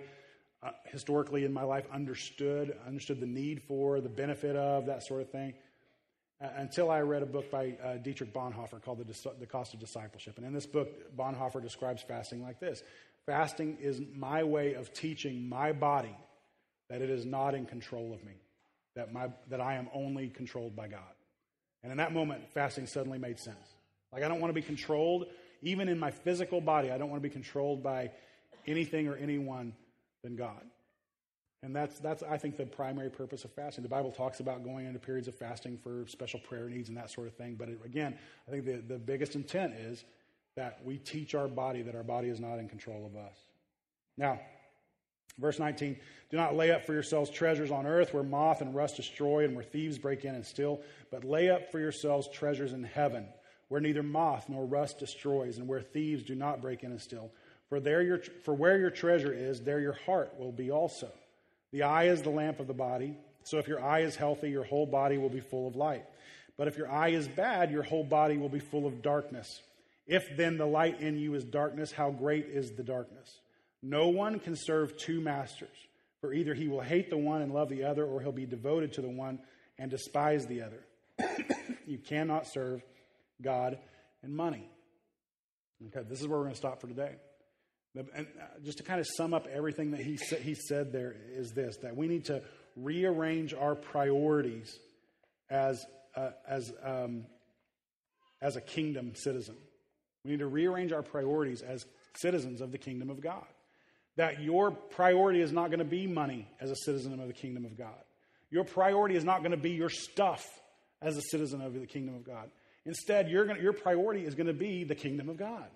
[0.62, 5.22] uh, historically in my life understood, understood the need for, the benefit of, that sort
[5.22, 5.54] of thing,
[6.42, 10.38] until I read a book by uh, Dietrich Bonhoeffer called the, the Cost of Discipleship.
[10.38, 12.84] And in this book, Bonhoeffer describes fasting like this
[13.26, 16.16] Fasting is my way of teaching my body
[16.90, 18.34] that it is not in control of me,
[18.96, 21.02] that, my, that I am only controlled by God.
[21.84, 23.76] And in that moment, fasting suddenly made sense.
[24.12, 25.28] Like, I don't want to be controlled,
[25.62, 28.12] even in my physical body, I don't want to be controlled by
[28.66, 29.74] anything or anyone
[30.24, 30.62] than God.
[31.62, 33.84] And that's, that's, I think, the primary purpose of fasting.
[33.84, 37.12] The Bible talks about going into periods of fasting for special prayer needs and that
[37.12, 37.56] sort of thing.
[37.56, 40.06] But it, again, I think the, the biggest intent is
[40.56, 43.36] that we teach our body that our body is not in control of us.
[44.18, 44.40] Now,
[45.38, 45.98] verse 19
[46.30, 49.54] Do not lay up for yourselves treasures on earth where moth and rust destroy and
[49.54, 50.80] where thieves break in and steal,
[51.12, 53.28] but lay up for yourselves treasures in heaven
[53.70, 57.32] where neither moth nor rust destroys and where thieves do not break in and steal.
[57.70, 61.12] For, there your, for where your treasure is, there your heart will be also.
[61.72, 63.18] The eye is the lamp of the body.
[63.44, 66.06] So if your eye is healthy, your whole body will be full of light.
[66.58, 69.62] But if your eye is bad, your whole body will be full of darkness.
[70.06, 73.40] If then the light in you is darkness, how great is the darkness?
[73.82, 75.76] No one can serve two masters,
[76.20, 78.94] for either he will hate the one and love the other, or he'll be devoted
[78.94, 79.40] to the one
[79.78, 80.84] and despise the other.
[81.86, 82.82] you cannot serve
[83.42, 83.78] God
[84.22, 84.70] and money.
[85.88, 87.16] Okay, this is where we're going to stop for today.
[87.96, 91.16] And uh, just to kind of sum up everything that he, sa- he said there
[91.34, 92.42] is this that we need to
[92.76, 94.78] rearrange our priorities
[95.50, 95.84] as,
[96.16, 97.26] uh, as, um,
[98.42, 99.56] as a kingdom citizen.
[100.24, 101.86] We need to rearrange our priorities as
[102.18, 103.46] citizens of the kingdom of God.
[104.18, 107.66] That your priority is not going to be money as a citizen of the kingdom
[107.66, 108.04] of God.
[108.52, 110.46] Your priority is not going to be your stuff
[111.02, 112.50] as a citizen of the kingdom of God.
[112.86, 115.68] Instead, gonna, your priority is going to be the kingdom of God.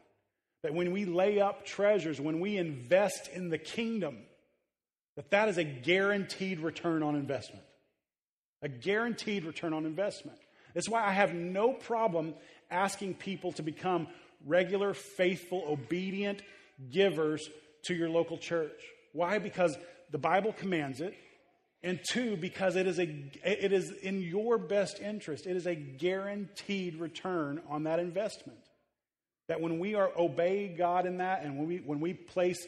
[0.63, 4.17] That when we lay up treasures, when we invest in the kingdom,
[5.15, 7.63] that that is a guaranteed return on investment.
[8.61, 10.39] A guaranteed return on investment.
[10.73, 12.33] That's why I have no problem
[12.71, 14.07] asking people to become
[14.45, 16.41] regular, faithful, obedient
[16.89, 17.47] givers
[17.85, 18.81] to your local church.
[19.11, 19.39] Why?
[19.39, 19.77] Because
[20.11, 21.13] the Bible commands it.
[21.83, 23.03] And two, because it is, a,
[23.43, 25.45] it is in your best interest.
[25.45, 28.62] It is a guaranteed return on that investment.
[29.47, 32.65] That when we are obey God in that and when we, when we place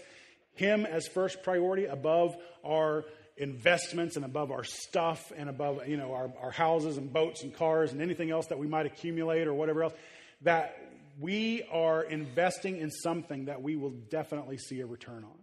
[0.55, 3.05] Him as first priority above our
[3.37, 7.53] investments and above our stuff and above you know our, our houses and boats and
[7.53, 9.93] cars and anything else that we might accumulate or whatever else,
[10.41, 10.77] that
[11.19, 15.39] we are investing in something that we will definitely see a return on.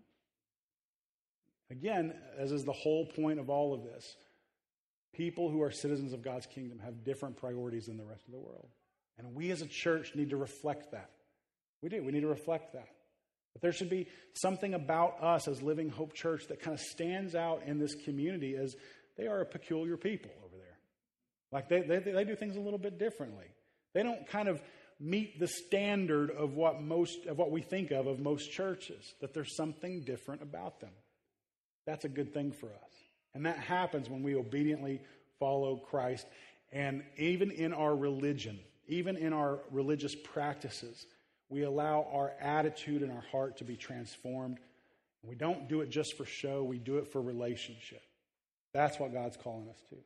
[1.70, 4.16] Again, as is the whole point of all of this,
[5.14, 8.38] people who are citizens of God's kingdom have different priorities than the rest of the
[8.38, 8.68] world.
[9.18, 11.10] And we as a church need to reflect that.
[11.82, 12.02] We do.
[12.02, 12.88] We need to reflect that.
[13.52, 17.34] But there should be something about us as Living Hope Church that kind of stands
[17.34, 18.74] out in this community as
[19.18, 20.78] they are a peculiar people over there.
[21.50, 23.46] Like they, they, they do things a little bit differently.
[23.94, 24.62] They don't kind of
[24.98, 29.34] meet the standard of what most of what we think of of most churches, that
[29.34, 30.92] there's something different about them.
[31.86, 32.92] That's a good thing for us.
[33.34, 35.00] And that happens when we obediently
[35.40, 36.26] follow Christ.
[36.70, 41.06] And even in our religion, even in our religious practices,
[41.52, 44.58] we allow our attitude and our heart to be transformed.
[45.22, 48.02] We don't do it just for show, we do it for relationship.
[48.72, 49.96] That's what God's calling us to.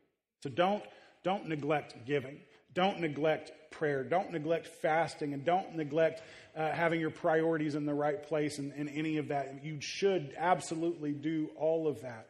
[0.43, 0.83] So don't,
[1.23, 2.41] don't neglect giving.
[2.75, 4.03] Don't neglect prayer.
[4.05, 5.33] Don't neglect fasting.
[5.33, 6.23] And don't neglect
[6.55, 9.65] uh, having your priorities in the right place and, and any of that.
[9.65, 12.29] You should absolutely do all of that.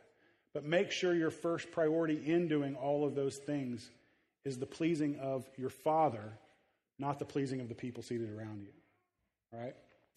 [0.53, 3.91] But make sure your first priority in doing all of those things
[4.45, 6.33] is the pleasing of your Father,
[6.99, 8.69] not the pleasing of the people seated around you.
[9.53, 9.75] All right?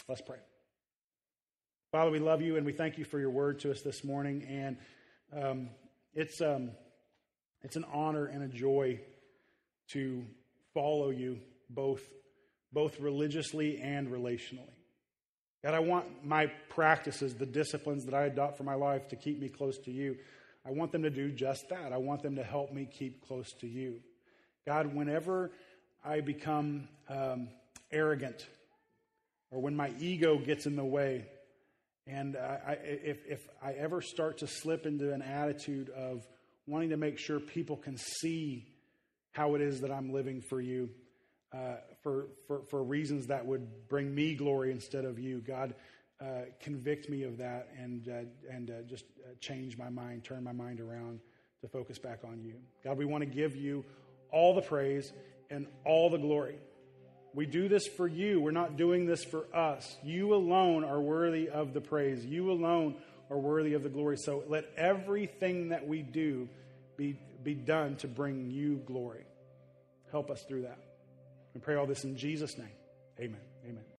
[0.08, 0.38] Let's pray.
[1.92, 4.46] Father, we love you and we thank you for your word to us this morning.
[4.48, 4.78] And
[5.34, 5.70] um,
[6.14, 6.72] it's, um,
[7.64, 9.00] it's an honor and a joy
[9.90, 10.24] to
[10.74, 12.02] follow you both,
[12.72, 14.74] both religiously and relationally.
[15.64, 19.40] God, I want my practices, the disciplines that I adopt for my life to keep
[19.40, 20.18] me close to you.
[20.66, 21.92] I want them to do just that.
[21.92, 24.00] I want them to help me keep close to you.
[24.66, 25.52] God, whenever
[26.06, 27.50] I become um,
[27.92, 28.48] arrogant
[29.52, 31.26] or when my ego gets in the way.
[32.08, 36.26] And I, if, if I ever start to slip into an attitude of
[36.66, 38.66] wanting to make sure people can see
[39.32, 40.90] how it is that I'm living for you,
[41.54, 45.40] uh, for, for, for reasons that would bring me glory instead of you.
[45.40, 45.76] God,
[46.22, 50.44] uh, convict me of that and, uh, and uh, just uh, change my mind, turn
[50.44, 51.20] my mind around
[51.62, 52.56] to focus back on you.
[52.84, 53.86] God, we want to give you
[54.32, 55.14] all the praise
[55.50, 56.58] and all the glory.
[57.34, 58.42] We do this for you.
[58.42, 59.98] We're not doing this for us.
[60.04, 62.26] You alone are worthy of the praise.
[62.26, 62.96] You alone
[63.30, 64.18] are worthy of the glory.
[64.18, 66.50] So let everything that we do
[66.98, 69.26] be, be done to bring you glory.
[70.12, 70.80] Help us through that.
[71.54, 72.68] We pray all this in Jesus' name.
[73.20, 73.42] Amen.
[73.66, 73.99] Amen.